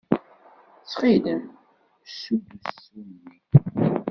[0.79, 1.43] Ttxil-m,
[2.09, 3.35] ssu-d usu-nni.